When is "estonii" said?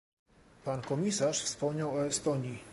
2.05-2.59